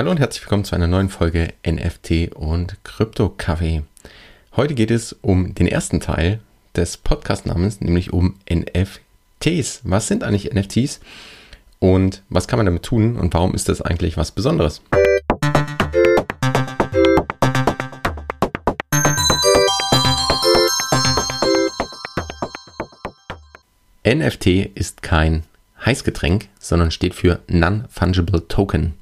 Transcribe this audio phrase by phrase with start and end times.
[0.00, 3.82] Hallo und herzlich willkommen zu einer neuen Folge NFT und Krypto Kaffee.
[4.56, 6.40] Heute geht es um den ersten Teil
[6.74, 9.82] des Podcast-Namens, nämlich um NFTs.
[9.84, 11.00] Was sind eigentlich NFTs
[11.80, 14.80] und was kann man damit tun und warum ist das eigentlich was Besonderes?
[24.06, 25.42] NFT ist kein
[25.84, 28.94] Heißgetränk, sondern steht für Non-Fungible Token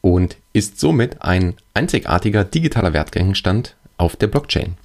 [0.00, 4.76] und ist somit ein einzigartiger digitaler Wertgegenstand auf der Blockchain.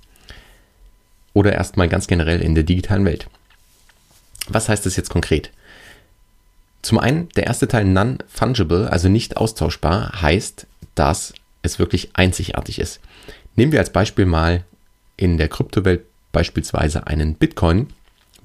[1.33, 3.27] Oder erstmal ganz generell in der digitalen Welt.
[4.47, 5.51] Was heißt das jetzt konkret?
[6.81, 12.99] Zum einen, der erste Teil non-fungible, also nicht austauschbar, heißt, dass es wirklich einzigartig ist.
[13.55, 14.63] Nehmen wir als Beispiel mal
[15.17, 17.87] in der Kryptowelt beispielsweise einen Bitcoin.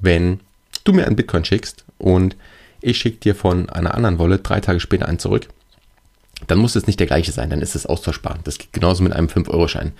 [0.00, 0.40] Wenn
[0.84, 2.36] du mir einen Bitcoin schickst und
[2.80, 5.48] ich schicke dir von einer anderen Wallet drei Tage später einen zurück,
[6.46, 8.38] dann muss es nicht der gleiche sein, dann ist es austauschbar.
[8.44, 9.92] Das geht genauso mit einem 5-Euro-Schein.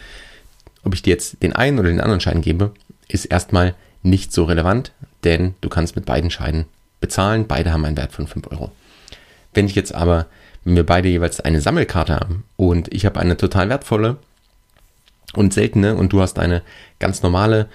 [0.83, 2.73] Ob ich dir jetzt den einen oder den anderen Schein gebe,
[3.09, 4.93] ist erstmal nicht so relevant,
[5.25, 6.65] denn du kannst mit beiden Scheinen
[7.01, 7.47] bezahlen.
[7.47, 8.73] Beide haben einen Wert von 5 Euro.
[9.53, 10.27] Wenn ich jetzt aber,
[10.65, 14.17] wenn wir beide jeweils eine Sammelkarte haben und ich habe eine total wertvolle
[15.35, 16.63] und seltene und du hast eine
[16.99, 17.69] ganz normale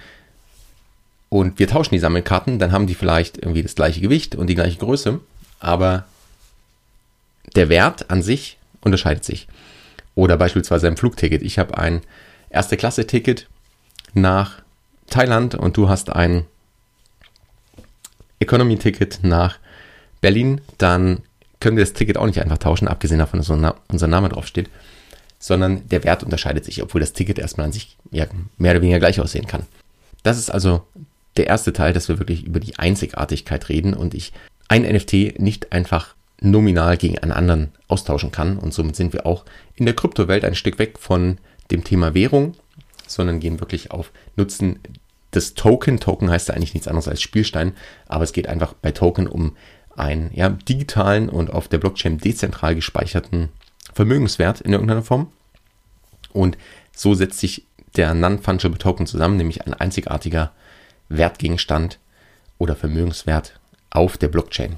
[1.28, 4.54] und wir tauschen die Sammelkarten, dann haben die vielleicht irgendwie das gleiche Gewicht und die
[4.54, 5.20] gleiche Größe,
[5.60, 6.06] aber
[7.54, 9.48] der Wert an sich unterscheidet sich.
[10.14, 11.42] Oder beispielsweise ein Flugticket.
[11.42, 12.00] Ich habe ein
[12.50, 13.48] erste Klasse Ticket
[14.14, 14.62] nach
[15.08, 16.46] Thailand und du hast ein
[18.40, 19.58] Economy Ticket nach
[20.20, 21.22] Berlin, dann
[21.60, 24.68] können wir das Ticket auch nicht einfach tauschen, abgesehen davon, dass unser Name draufsteht,
[25.38, 28.28] sondern der Wert unterscheidet sich, obwohl das Ticket erstmal an sich mehr
[28.72, 29.66] oder weniger gleich aussehen kann.
[30.22, 30.82] Das ist also
[31.36, 34.32] der erste Teil, dass wir wirklich über die Einzigartigkeit reden und ich
[34.68, 38.58] ein NFT nicht einfach nominal gegen einen anderen austauschen kann.
[38.58, 41.38] Und somit sind wir auch in der Kryptowelt ein Stück weg von
[41.70, 42.54] dem Thema Währung,
[43.06, 44.78] sondern gehen wirklich auf Nutzen
[45.34, 46.00] des Token.
[46.00, 47.72] Token heißt ja eigentlich nichts anderes als Spielstein,
[48.06, 49.56] aber es geht einfach bei Token um
[49.96, 53.48] einen ja, digitalen und auf der Blockchain dezentral gespeicherten
[53.94, 55.32] Vermögenswert in irgendeiner Form.
[56.32, 56.58] Und
[56.94, 60.52] so setzt sich der Non-Fungible Token zusammen, nämlich ein einzigartiger
[61.08, 61.98] Wertgegenstand
[62.58, 63.58] oder Vermögenswert
[63.90, 64.76] auf der Blockchain.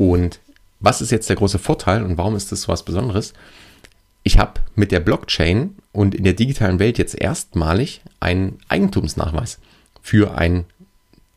[0.00, 0.40] Und
[0.78, 3.34] was ist jetzt der große Vorteil und warum ist das so was Besonderes?
[4.22, 9.58] Ich habe mit der Blockchain und in der digitalen Welt jetzt erstmalig einen Eigentumsnachweis
[10.00, 10.64] für ein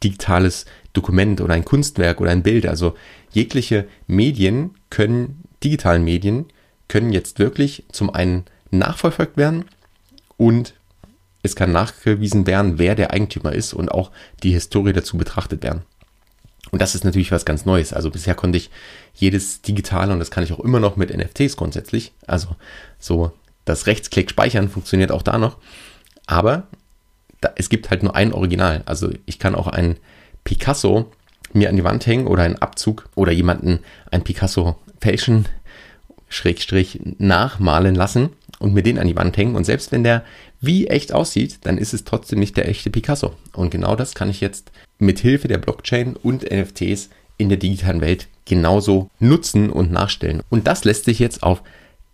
[0.02, 2.66] digitales Dokument oder ein Kunstwerk oder ein Bild.
[2.66, 2.96] Also
[3.34, 6.46] jegliche Medien können, digitalen Medien
[6.88, 9.66] können jetzt wirklich zum einen nachverfolgt werden
[10.38, 10.74] und
[11.42, 15.82] es kann nachgewiesen werden, wer der Eigentümer ist und auch die Historie dazu betrachtet werden.
[16.74, 17.94] Und das ist natürlich was ganz Neues.
[17.94, 18.72] Also bisher konnte ich
[19.14, 22.56] jedes digitale, und das kann ich auch immer noch mit NFTs grundsätzlich, also
[22.98, 23.32] so
[23.64, 25.58] das Rechtsklick speichern funktioniert auch da noch.
[26.26, 26.64] Aber
[27.42, 28.82] da, es gibt halt nur ein Original.
[28.88, 29.98] Also ich kann auch ein
[30.46, 31.12] Picasso
[31.54, 33.78] mir an die Wand hängen oder einen Abzug oder jemanden
[34.10, 35.48] ein Picasso fälschen,
[36.28, 39.56] Schrägstrich nachmalen lassen und mir den an die Wand hängen.
[39.56, 40.24] Und selbst wenn der
[40.60, 43.36] wie echt aussieht, dann ist es trotzdem nicht der echte Picasso.
[43.54, 44.72] Und genau das kann ich jetzt
[45.06, 50.42] mit Hilfe der Blockchain und NFTs in der digitalen Welt genauso nutzen und nachstellen.
[50.50, 51.64] Und das lässt sich jetzt auf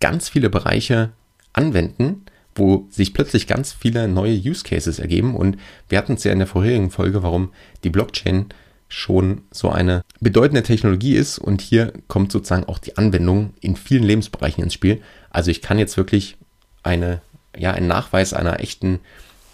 [0.00, 1.10] ganz viele Bereiche
[1.52, 2.24] anwenden,
[2.54, 5.34] wo sich plötzlich ganz viele neue Use Cases ergeben.
[5.34, 5.56] Und
[5.88, 7.52] wir hatten es ja in der vorherigen Folge, warum
[7.84, 8.46] die Blockchain
[8.88, 11.38] schon so eine bedeutende Technologie ist.
[11.38, 15.00] Und hier kommt sozusagen auch die Anwendung in vielen Lebensbereichen ins Spiel.
[15.30, 16.36] Also ich kann jetzt wirklich
[16.82, 17.20] eine,
[17.56, 19.00] ja, einen Nachweis einer echten,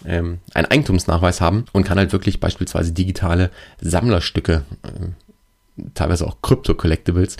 [0.05, 7.37] ähm, einen Eigentumsnachweis haben und kann halt wirklich beispielsweise digitale Sammlerstücke, äh, teilweise auch Krypto-Collectibles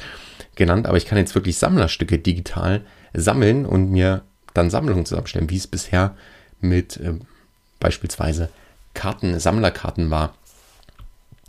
[0.55, 2.81] genannt, aber ich kann jetzt wirklich Sammlerstücke digital
[3.13, 4.23] sammeln und mir
[4.53, 6.15] dann Sammlungen zusammenstellen, wie es bisher
[6.59, 7.13] mit äh,
[7.79, 8.49] beispielsweise
[8.93, 10.33] Karten, Sammlerkarten war.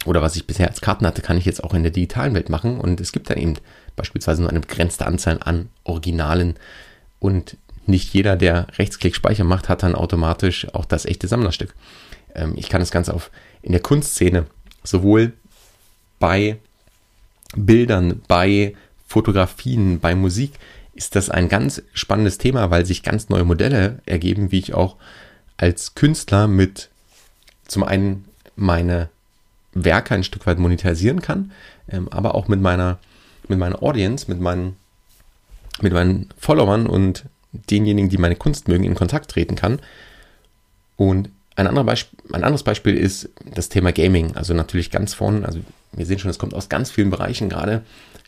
[0.05, 2.51] Oder was ich bisher als Karten hatte, kann ich jetzt auch in der digitalen Welt
[2.51, 2.79] machen.
[2.79, 3.55] Und es gibt dann eben
[3.97, 6.55] beispielsweise nur eine begrenzte Anzahl an Originalen.
[7.19, 7.57] Und
[7.89, 11.75] nicht jeder, der Rechtsklick Speicher macht, hat dann automatisch auch das echte Sammlerstück.
[12.35, 13.31] Ähm, ich kann das Ganze auf
[13.63, 14.47] in der Kunstszene
[14.85, 15.33] sowohl
[16.19, 16.59] bei
[17.57, 18.75] Bildern, bei
[19.07, 20.53] Fotografien, bei Musik
[20.95, 24.97] ist das ein ganz spannendes Thema, weil sich ganz neue Modelle ergeben, wie ich auch
[25.57, 26.91] als Künstler mit
[27.67, 28.25] zum einen
[28.57, 29.09] meine
[29.73, 31.53] Werke ein Stück weit monetarisieren kann,
[31.89, 32.99] ähm, aber auch mit meiner,
[33.47, 34.77] mit meiner Audience, mit meinen,
[35.81, 39.81] mit meinen Followern und denjenigen, die meine Kunst mögen, in Kontakt treten kann.
[40.97, 44.37] Und ein, Beispiel, ein anderes Beispiel ist das Thema Gaming.
[44.37, 45.61] Also natürlich ganz vorne, also
[45.93, 47.83] wir sehen schon, es kommt aus ganz vielen Bereichen gerade,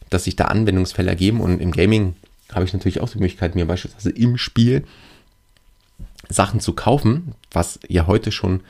[0.09, 2.17] dass sich da Anwendungsfälle ergeben und im Gaming
[2.53, 4.85] habe ich natürlich auch die Möglichkeit, mir beispielsweise im Spiel
[6.29, 8.61] Sachen zu kaufen, was ja heute schon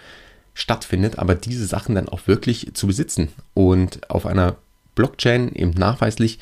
[0.55, 4.57] stattfindet, aber diese Sachen dann auch wirklich zu besitzen und auf einer
[4.95, 6.39] Blockchain eben nachweislich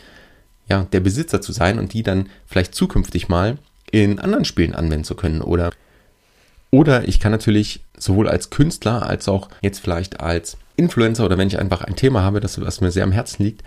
[0.69, 3.59] ja, der Besitzer zu sein und die dann vielleicht zukünftig mal
[3.91, 5.71] in anderen Spielen anwenden zu können oder
[6.71, 11.49] oder ich kann natürlich sowohl als Künstler als auch jetzt vielleicht als Influencer oder wenn
[11.49, 13.63] ich einfach ein Thema habe, das was mir sehr am Herzen liegt,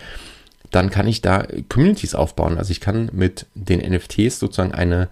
[0.70, 2.58] dann kann ich da Communities aufbauen.
[2.58, 5.08] Also ich kann mit den NFTs sozusagen eine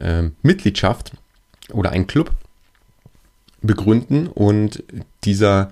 [0.00, 1.12] äh, Mitgliedschaft
[1.72, 2.32] oder einen Club
[3.62, 4.82] begründen und
[5.24, 5.70] dieser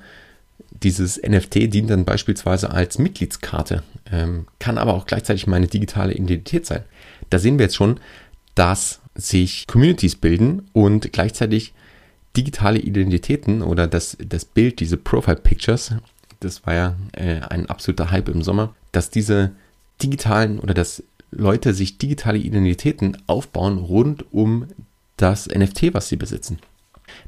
[0.82, 6.66] dieses NFT dient dann beispielsweise als Mitgliedskarte, ähm, kann aber auch gleichzeitig meine digitale Identität
[6.66, 6.82] sein.
[7.30, 8.00] Da sehen wir jetzt schon,
[8.54, 11.74] dass sich Communities bilden und gleichzeitig
[12.36, 15.94] digitale Identitäten oder das, das Bild, diese Profile Pictures,
[16.40, 19.52] das war ja äh, ein absoluter Hype im Sommer, dass diese
[20.02, 24.66] digitalen oder dass Leute sich digitale Identitäten aufbauen rund um
[25.16, 26.58] das NFT, was sie besitzen.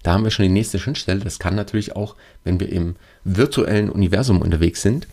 [0.03, 1.21] Da haben wir schon die nächste Schnittstelle.
[1.21, 5.07] Das kann natürlich auch, wenn wir im virtuellen Universum unterwegs sind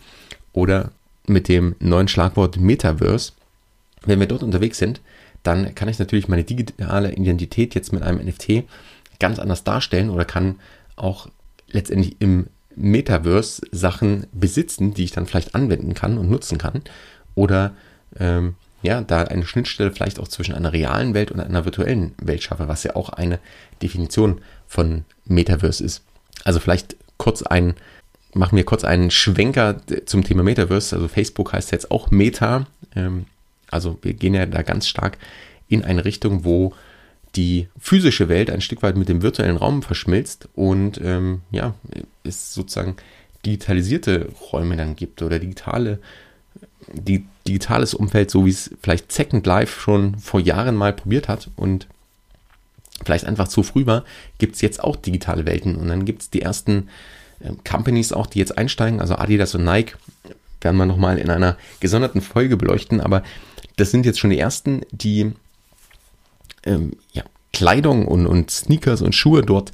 [0.52, 0.90] oder
[1.26, 3.32] mit dem neuen Schlagwort Metaverse,
[4.04, 5.00] wenn wir dort unterwegs sind,
[5.42, 8.64] dann kann ich natürlich meine digitale Identität jetzt mit einem NFT
[9.18, 10.56] ganz anders darstellen oder kann
[10.96, 11.28] auch
[11.68, 16.82] letztendlich im Metaverse Sachen besitzen, die ich dann vielleicht anwenden kann und nutzen kann.
[17.34, 17.72] Oder
[18.18, 22.42] ähm, ja, da eine Schnittstelle vielleicht auch zwischen einer realen Welt und einer virtuellen Welt
[22.42, 23.38] schaffe, was ja auch eine
[23.80, 26.02] Definition von Metaverse ist.
[26.44, 27.74] Also vielleicht kurz ein,
[28.34, 30.96] machen wir kurz einen Schwenker zum Thema Metaverse.
[30.96, 32.66] Also Facebook heißt jetzt auch Meta.
[32.96, 33.26] Ähm,
[33.72, 35.18] also wir gehen ja da ganz stark
[35.68, 36.74] in eine Richtung, wo
[37.34, 41.74] die physische Welt ein Stück weit mit dem virtuellen Raum verschmilzt und ähm, ja,
[42.24, 42.96] es sozusagen
[43.44, 45.98] digitalisierte Räume dann gibt oder digitale,
[46.92, 51.50] die, digitales Umfeld, so wie es vielleicht Second Life schon vor Jahren mal probiert hat
[51.56, 51.86] und
[53.04, 54.04] vielleicht einfach zu früh war,
[54.38, 55.76] gibt es jetzt auch digitale Welten.
[55.76, 56.88] Und dann gibt es die ersten
[57.40, 59.94] äh, Companies auch, die jetzt einsteigen, also Adidas und Nike,
[60.64, 63.22] werden wir nochmal in einer gesonderten Folge beleuchten, aber
[63.76, 65.32] das sind jetzt schon die ersten, die
[66.64, 69.72] ähm, ja, Kleidung und, und Sneakers und Schuhe dort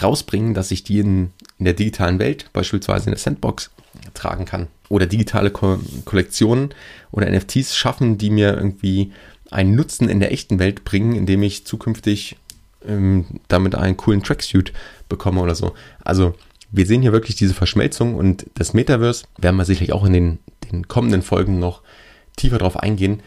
[0.00, 3.70] rausbringen, dass ich die in, in der digitalen Welt, beispielsweise in der Sandbox,
[4.14, 4.68] tragen kann.
[4.88, 6.74] Oder digitale Ko Kollektionen
[7.10, 9.12] oder NFTs schaffen, die mir irgendwie
[9.50, 12.36] einen Nutzen in der echten Welt bringen, indem ich zukünftig
[12.86, 14.72] ähm, damit einen coolen Tracksuit
[15.08, 15.74] bekomme oder so.
[16.02, 16.34] Also
[16.72, 20.38] wir sehen hier wirklich diese Verschmelzung und das Metaverse, werden wir sicherlich auch in den,
[20.70, 21.82] den kommenden Folgen noch
[22.36, 23.22] tiefer drauf eingehen,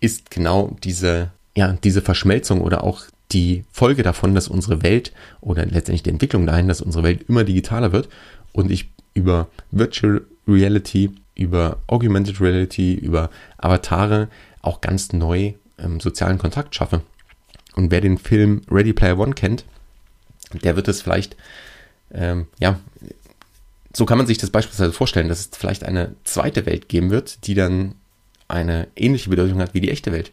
[0.00, 3.02] ist genau diese ja, diese Verschmelzung oder auch
[3.32, 7.44] die Folge davon, dass unsere Welt oder letztendlich die Entwicklung dahin, dass unsere Welt immer
[7.44, 8.08] digitaler wird
[8.52, 14.28] und ich über Virtual Reality, über Augmented Reality, über Avatare
[14.60, 17.02] auch ganz neu ähm, sozialen Kontakt schaffe.
[17.74, 19.64] Und wer den Film Ready Player One kennt,
[20.52, 21.36] der wird es vielleicht,
[22.12, 22.78] ähm, ja,
[23.94, 27.46] so kann man sich das beispielsweise vorstellen, dass es vielleicht eine zweite Welt geben wird,
[27.46, 27.94] die dann
[28.48, 30.32] eine ähnliche Bedeutung hat wie die echte Welt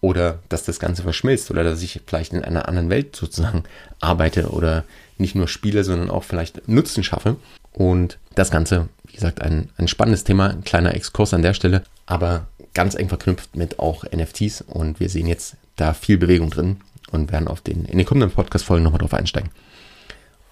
[0.00, 3.64] oder dass das Ganze verschmilzt oder dass ich vielleicht in einer anderen Welt sozusagen
[4.00, 4.84] arbeite oder
[5.16, 7.36] nicht nur spiele, sondern auch vielleicht Nutzen schaffe.
[7.72, 11.84] Und das Ganze, wie gesagt, ein, ein spannendes Thema, ein kleiner Exkurs an der Stelle,
[12.04, 16.78] aber ganz eng verknüpft mit auch NFTs und wir sehen jetzt da viel Bewegung drin
[17.12, 19.50] und werden auf den, in den kommenden Podcast-Folgen nochmal drauf einsteigen.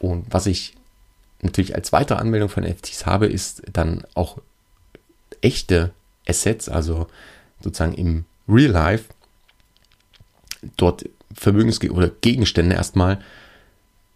[0.01, 0.75] Und was ich
[1.43, 4.39] natürlich als weitere Anmeldung von NFTs habe, ist dann auch
[5.41, 5.93] echte
[6.27, 7.07] Assets, also
[7.63, 9.05] sozusagen im Real Life,
[10.77, 13.21] dort Vermögens- oder Gegenstände erstmal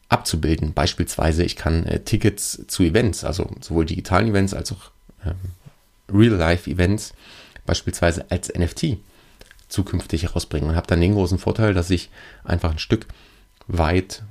[0.09, 0.75] abzubilden.
[0.75, 4.91] Beispielsweise, ich kann äh, Tickets zu Events, also sowohl digitalen Events als auch
[5.25, 5.37] ähm,
[6.13, 7.15] Real-Life-Events,
[7.67, 8.99] beispielsweise als NFT
[9.69, 12.11] zukünftig herausbringen und habe dann den großen Vorteil, dass ich
[12.45, 13.07] einfach ein Stück
[13.67, 14.23] weit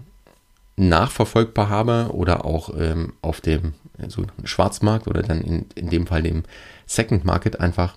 [0.75, 6.23] nachverfolgbar habe oder auch ähm, auf dem also Schwarzmarkt oder dann in, in dem Fall
[6.23, 6.43] dem
[6.87, 7.95] Second Market einfach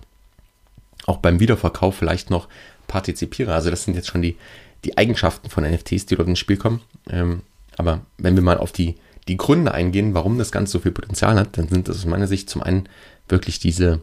[1.05, 2.47] auch beim Wiederverkauf vielleicht noch
[2.87, 3.53] partizipiere.
[3.53, 4.37] Also das sind jetzt schon die,
[4.83, 6.81] die Eigenschaften von NFTs, die dort ins Spiel kommen.
[7.09, 7.41] Ähm,
[7.77, 8.95] aber wenn wir mal auf die,
[9.27, 12.27] die Gründe eingehen, warum das Ganze so viel Potenzial hat, dann sind das aus meiner
[12.27, 12.87] Sicht zum einen
[13.27, 14.01] wirklich diese,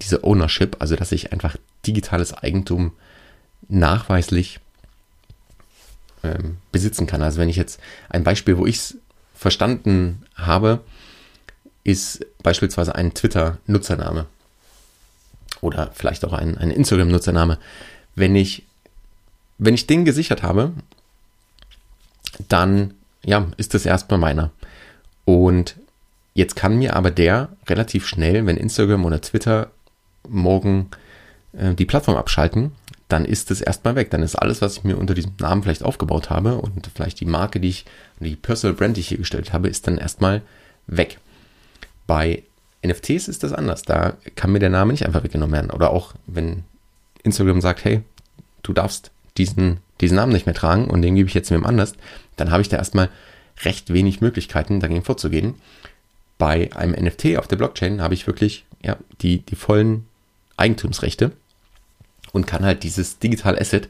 [0.00, 1.56] diese Ownership, also dass ich einfach
[1.86, 2.92] digitales Eigentum
[3.68, 4.60] nachweislich
[6.22, 7.22] ähm, besitzen kann.
[7.22, 8.98] Also wenn ich jetzt ein Beispiel, wo ich es
[9.34, 10.80] verstanden habe,
[11.84, 14.26] ist beispielsweise ein Twitter-Nutzername
[15.60, 17.58] oder vielleicht auch ein, ein Instagram-Nutzername.
[18.14, 18.64] Wenn ich,
[19.58, 20.72] wenn ich den gesichert habe,
[22.48, 24.50] dann ja, ist das erstmal meiner.
[25.24, 25.76] Und
[26.34, 29.70] jetzt kann mir aber der relativ schnell, wenn Instagram oder Twitter
[30.28, 30.90] morgen
[31.52, 32.72] äh, die Plattform abschalten,
[33.12, 34.10] dann ist es erstmal weg.
[34.10, 37.26] Dann ist alles, was ich mir unter diesem Namen vielleicht aufgebaut habe und vielleicht die
[37.26, 37.84] Marke, die ich,
[38.20, 40.42] die Personal Brand, die ich hier gestellt habe, ist dann erstmal
[40.86, 41.18] weg.
[42.06, 42.42] Bei
[42.86, 43.82] NFTs ist das anders.
[43.82, 45.70] Da kann mir der Name nicht einfach weggenommen werden.
[45.70, 46.64] Oder auch, wenn
[47.22, 48.02] Instagram sagt, hey,
[48.62, 51.94] du darfst diesen, diesen Namen nicht mehr tragen und den gebe ich jetzt wem anders,
[52.36, 53.10] dann habe ich da erstmal
[53.64, 55.54] recht wenig Möglichkeiten, dagegen vorzugehen.
[56.38, 60.06] Bei einem NFT auf der Blockchain habe ich wirklich ja, die, die vollen
[60.56, 61.32] Eigentumsrechte
[62.32, 63.88] und kann halt dieses digitale Asset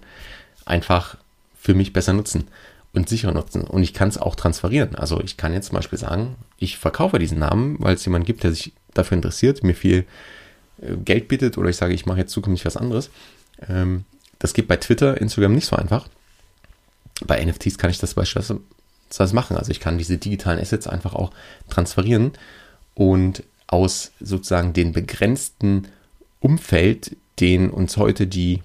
[0.65, 1.17] einfach
[1.59, 2.49] für mich besser nutzen
[2.93, 3.63] und sicherer nutzen.
[3.63, 4.95] Und ich kann es auch transferieren.
[4.97, 8.43] Also ich kann jetzt zum Beispiel sagen, ich verkaufe diesen Namen, weil es jemanden gibt,
[8.43, 10.05] der sich dafür interessiert, mir viel
[10.81, 13.11] äh, Geld bietet oder ich sage, ich mache jetzt zukünftig was anderes.
[13.69, 14.05] Ähm,
[14.39, 16.09] das geht bei Twitter, Instagram nicht so einfach.
[17.27, 19.57] Bei NFTs kann ich das beispielsweise machen.
[19.57, 21.31] Also ich kann diese digitalen Assets einfach auch
[21.69, 22.33] transferieren
[22.95, 25.89] und aus sozusagen den begrenzten
[26.41, 28.63] Umfeld, den uns heute die,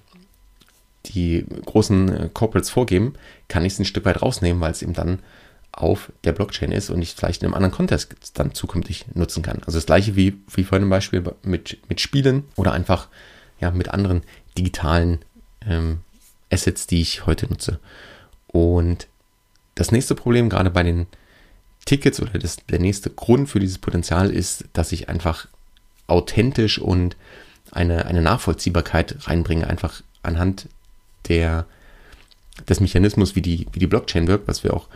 [1.06, 3.14] die großen äh, Corporates vorgeben,
[3.48, 5.20] kann ich es ein Stück weit rausnehmen, weil es eben dann
[5.72, 9.58] auf der Blockchain ist und ich vielleicht in einem anderen Kontext dann zukünftig nutzen kann.
[9.66, 13.08] Also das gleiche wie, wie vorhin im Beispiel mit, mit Spielen oder einfach
[13.60, 14.22] ja, mit anderen
[14.56, 15.18] digitalen
[15.66, 15.98] ähm,
[16.50, 17.78] Assets, die ich heute nutze.
[18.46, 19.06] Und
[19.74, 21.06] das nächste Problem, gerade bei den
[21.84, 25.46] Tickets oder das, der nächste Grund für dieses Potenzial ist, dass ich einfach
[26.06, 27.16] authentisch und
[27.72, 30.68] eine, eine Nachvollziehbarkeit reinbringe, einfach anhand
[31.28, 31.66] der,
[32.68, 34.88] des Mechanismus, wie die, wie die Blockchain wirkt, was wir auch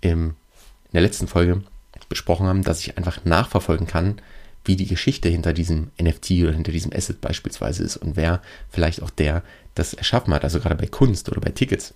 [0.00, 1.62] im, in der letzten Folge
[2.08, 4.20] besprochen haben, dass ich einfach nachverfolgen kann,
[4.64, 8.40] wie die Geschichte hinter diesem NFT oder hinter diesem Asset beispielsweise ist und wer
[8.70, 9.42] vielleicht auch der
[9.74, 11.94] das erschaffen hat, also gerade bei Kunst oder bei Tickets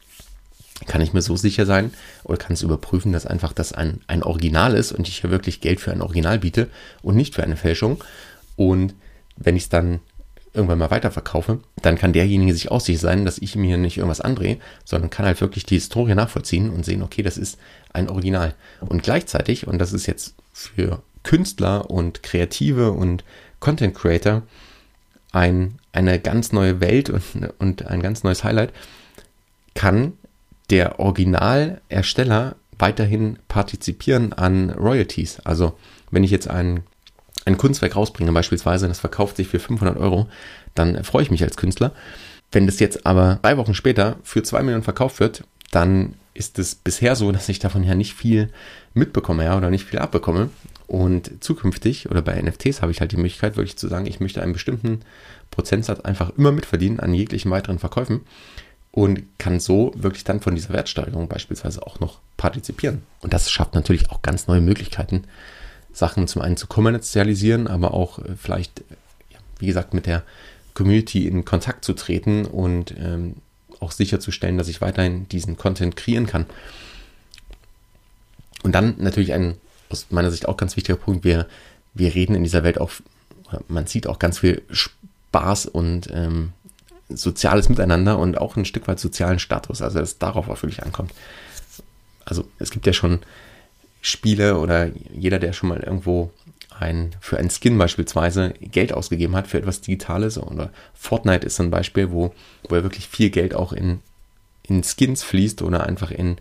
[0.86, 1.92] kann ich mir so sicher sein
[2.24, 5.60] oder kann es überprüfen, dass einfach das ein, ein Original ist und ich hier wirklich
[5.60, 6.68] Geld für ein Original biete
[7.02, 8.02] und nicht für eine Fälschung.
[8.56, 8.94] Und
[9.38, 10.00] wenn ich es dann
[10.52, 14.20] irgendwann mal weiterverkaufe, dann kann derjenige sich auch sicher sein, dass ich mir nicht irgendwas
[14.20, 17.58] andrehe, sondern kann halt wirklich die Historie nachvollziehen und sehen, okay, das ist
[17.92, 18.54] ein Original.
[18.80, 23.24] Und gleichzeitig, und das ist jetzt für Künstler und Kreative und
[23.60, 24.42] Content Creator
[25.32, 27.22] ein, eine ganz neue Welt und,
[27.58, 28.72] und ein ganz neues Highlight,
[29.74, 30.14] kann
[30.70, 35.40] der Originalersteller weiterhin partizipieren an Royalties.
[35.40, 35.76] Also
[36.10, 36.82] wenn ich jetzt ein,
[37.48, 40.28] ein Kunstwerk rausbringe beispielsweise, das verkauft sich für 500 Euro,
[40.74, 41.92] dann freue ich mich als Künstler.
[42.52, 46.74] Wenn das jetzt aber drei Wochen später für zwei Millionen verkauft wird, dann ist es
[46.74, 48.50] bisher so, dass ich davon ja nicht viel
[48.94, 50.50] mitbekomme ja, oder nicht viel abbekomme.
[50.86, 54.40] Und zukünftig oder bei NFTs habe ich halt die Möglichkeit, wirklich zu sagen, ich möchte
[54.40, 55.00] einen bestimmten
[55.50, 58.20] Prozentsatz einfach immer mitverdienen an jeglichen weiteren Verkäufen
[58.92, 63.02] und kann so wirklich dann von dieser Wertsteigerung beispielsweise auch noch partizipieren.
[63.20, 65.24] Und das schafft natürlich auch ganz neue Möglichkeiten,
[65.98, 68.84] Sachen zum einen zu kommerzialisieren, aber auch äh, vielleicht,
[69.58, 70.22] wie gesagt, mit der
[70.74, 73.36] Community in Kontakt zu treten und ähm,
[73.80, 76.46] auch sicherzustellen, dass ich weiterhin diesen Content kreieren kann.
[78.62, 79.56] Und dann natürlich ein
[79.90, 81.46] aus meiner Sicht auch ganz wichtiger Punkt, wir,
[81.94, 82.90] wir reden in dieser Welt auch,
[83.68, 86.52] man sieht auch ganz viel Spaß und ähm,
[87.08, 90.82] soziales Miteinander und auch ein Stück weit sozialen Status, also dass es darauf auch wirklich
[90.82, 91.12] ankommt.
[92.24, 93.20] Also es gibt ja schon
[94.00, 96.30] Spiele oder jeder, der schon mal irgendwo
[96.78, 101.70] ein, für einen Skin beispielsweise Geld ausgegeben hat für etwas Digitales oder Fortnite ist ein
[101.70, 102.32] Beispiel, wo,
[102.68, 104.00] wo er wirklich viel Geld auch in,
[104.62, 106.36] in Skins fließt oder einfach in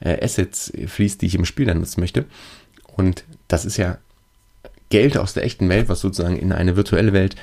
[0.00, 2.24] äh, Assets fließt, die ich im Spiel dann nutzen möchte.
[2.96, 3.98] Und das ist ja
[4.88, 7.36] Geld aus der echten Welt, was sozusagen in eine virtuelle Welt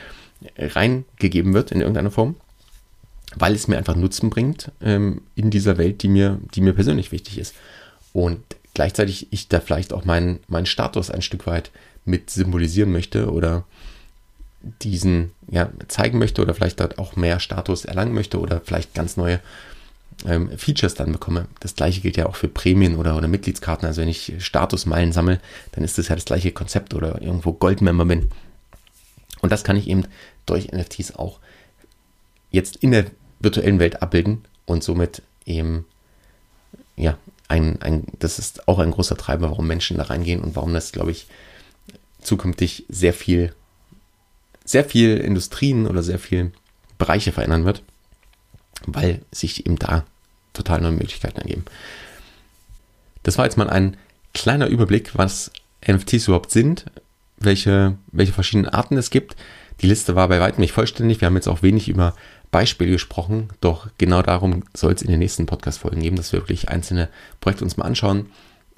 [0.57, 2.35] reingegeben wird in irgendeiner Form
[3.35, 7.11] weil es mir einfach Nutzen bringt ähm, in dieser Welt, die mir, die mir persönlich
[7.11, 7.55] wichtig ist.
[8.11, 8.41] Und
[8.73, 11.71] gleichzeitig ich da vielleicht auch meinen, meinen Status ein Stück weit
[12.05, 13.63] mit symbolisieren möchte oder
[14.81, 19.17] diesen ja, zeigen möchte oder vielleicht dort auch mehr Status erlangen möchte oder vielleicht ganz
[19.17, 19.39] neue
[20.25, 21.47] ähm, Features dann bekomme.
[21.59, 23.85] Das gleiche gilt ja auch für Prämien oder, oder Mitgliedskarten.
[23.85, 25.39] Also wenn ich Statusmeilen sammle,
[25.73, 28.29] dann ist das ja das gleiche Konzept oder irgendwo Goldmember bin.
[29.41, 30.05] Und das kann ich eben
[30.45, 31.39] durch NFTs auch
[32.51, 33.05] jetzt in der
[33.39, 35.85] virtuellen Welt abbilden und somit eben,
[36.95, 37.17] ja,
[37.53, 40.91] ein, ein, das ist auch ein großer Treiber, warum Menschen da reingehen und warum das,
[40.91, 41.27] glaube ich,
[42.19, 43.53] zukünftig sehr viel,
[44.65, 46.51] sehr viel Industrien oder sehr viel
[46.97, 47.83] Bereiche verändern wird,
[48.87, 50.03] weil sich eben da
[50.53, 51.65] total neue Möglichkeiten ergeben.
[53.21, 53.97] Das war jetzt mal ein
[54.33, 55.51] kleiner Überblick, was
[55.87, 56.85] NFTs überhaupt sind,
[57.37, 59.35] welche, welche verschiedenen Arten es gibt.
[59.81, 61.21] Die Liste war bei weitem nicht vollständig.
[61.21, 62.15] Wir haben jetzt auch wenig über
[62.53, 66.69] Beispiel gesprochen, doch genau darum soll es in den nächsten Podcast-Folgen geben, dass wir wirklich
[66.69, 67.09] einzelne
[67.41, 68.27] Projekte uns mal anschauen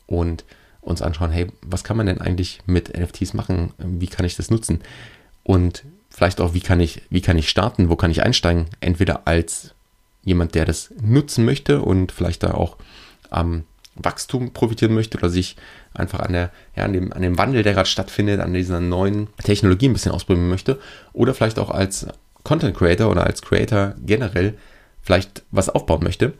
[0.08, 0.46] und
[0.82, 3.74] uns anschauen, hey, was kann man denn eigentlich mit NFTs machen?
[3.77, 4.79] Wie kann ich das nutzen?
[5.44, 7.89] Und vielleicht auch, wie kann ich, wie kann ich starten?
[7.89, 8.67] Wo kann ich einsteigen?
[8.79, 9.75] Entweder als
[10.24, 12.77] jemand, der das nutzen möchte und vielleicht da auch
[13.29, 13.65] am
[13.96, 15.58] Wachstum profitieren möchte oder sich
[15.94, 19.27] einfach an, der, ja, an, dem, an dem Wandel, der gerade stattfindet, an dieser neuen
[19.44, 20.79] Technologie ein bisschen ausprobieren möchte.
[21.13, 22.08] Oder vielleicht auch als
[22.46, 24.54] Content Creator oder als Creator generell
[25.02, 26.34] vielleicht was aufbauen möchte.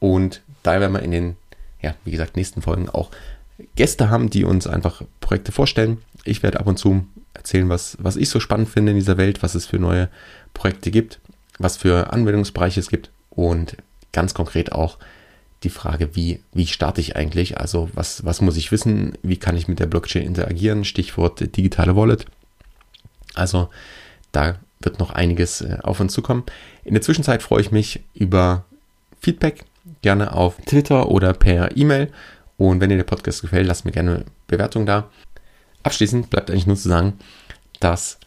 [0.00, 1.36] Und da werden wir in den,
[1.82, 3.10] ja, wie gesagt, nächsten Folgen auch
[3.76, 5.98] Gäste haben, die uns einfach Projekte vorstellen.
[6.24, 9.42] Ich werde ab und zu erzählen, was, was ich so spannend finde in dieser Welt,
[9.42, 10.08] was es für neue
[10.54, 11.20] Projekte gibt,
[11.58, 13.76] was für Anwendungsbereiche es gibt und
[14.12, 14.98] ganz konkret auch
[15.62, 17.58] die Frage, wie, wie starte ich eigentlich?
[17.58, 19.16] Also was, was muss ich wissen?
[19.22, 20.84] Wie kann ich mit der Blockchain interagieren?
[20.84, 22.26] Stichwort digitale Wallet.
[23.34, 23.70] Also
[24.32, 26.44] da wird noch einiges äh, auf uns zukommen.
[26.84, 28.64] In der Zwischenzeit freue ich mich über
[29.20, 29.64] Feedback,
[30.02, 32.10] gerne auf Twitter oder per E-Mail.
[32.58, 35.08] Und wenn dir der Podcast gefällt, lass mir gerne Bewertung da.
[35.82, 37.14] Abschließend bleibt eigentlich nur zu sagen,
[37.80, 38.18] dass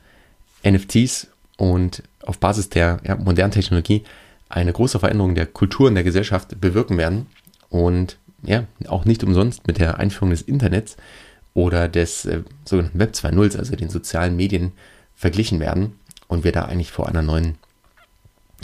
[0.64, 4.04] NFTs und auf Basis der ja, modernen Technologie
[4.50, 7.28] eine große Veränderung der Kultur und der Gesellschaft bewirken werden
[7.70, 10.98] und ja, auch nicht umsonst mit der Einführung des Internets
[11.54, 14.74] oder des äh, sogenannten Web 2.0, also den sozialen Medien,
[15.16, 15.94] verglichen werden
[16.28, 17.58] und wir da eigentlich vor einer neuen,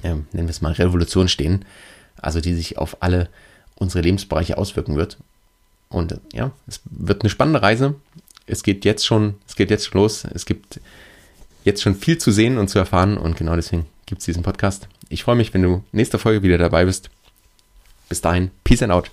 [0.03, 1.65] äh, nennen wir es mal, Revolution stehen,
[2.17, 3.29] also die sich auf alle
[3.75, 5.17] unsere Lebensbereiche auswirken wird.
[5.89, 7.95] Und ja, es wird eine spannende Reise.
[8.45, 10.23] Es geht jetzt schon, es geht jetzt schon los.
[10.23, 10.79] Es gibt
[11.63, 14.87] jetzt schon viel zu sehen und zu erfahren und genau deswegen gibt es diesen Podcast.
[15.09, 17.09] Ich freue mich, wenn du nächste Folge wieder dabei bist.
[18.09, 19.11] Bis dahin, Peace and out.